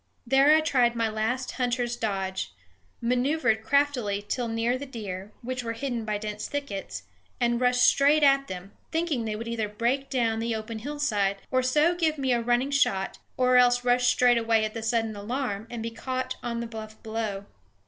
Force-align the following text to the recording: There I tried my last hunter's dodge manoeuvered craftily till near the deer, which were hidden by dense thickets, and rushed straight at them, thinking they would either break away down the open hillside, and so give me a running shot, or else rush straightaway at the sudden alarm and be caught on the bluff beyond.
There 0.25 0.55
I 0.55 0.61
tried 0.61 0.95
my 0.95 1.09
last 1.09 1.51
hunter's 1.51 1.95
dodge 1.95 2.51
manoeuvered 3.01 3.61
craftily 3.61 4.25
till 4.27 4.47
near 4.47 4.75
the 4.75 4.87
deer, 4.87 5.31
which 5.43 5.63
were 5.63 5.73
hidden 5.73 6.05
by 6.05 6.17
dense 6.17 6.47
thickets, 6.47 7.03
and 7.39 7.61
rushed 7.61 7.85
straight 7.85 8.23
at 8.23 8.47
them, 8.47 8.71
thinking 8.91 9.25
they 9.25 9.35
would 9.35 9.47
either 9.47 9.69
break 9.69 9.99
away 9.99 10.07
down 10.09 10.39
the 10.39 10.55
open 10.55 10.79
hillside, 10.79 11.37
and 11.51 11.63
so 11.67 11.93
give 11.93 12.17
me 12.17 12.33
a 12.33 12.41
running 12.41 12.71
shot, 12.71 13.19
or 13.37 13.57
else 13.57 13.83
rush 13.85 14.07
straightaway 14.07 14.63
at 14.65 14.73
the 14.73 14.81
sudden 14.81 15.15
alarm 15.15 15.67
and 15.69 15.83
be 15.83 15.91
caught 15.91 16.35
on 16.41 16.61
the 16.61 16.65
bluff 16.65 16.97
beyond. 17.03 17.45